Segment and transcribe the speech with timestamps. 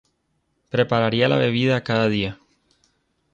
[0.71, 2.39] Prepararía la bebida cada día.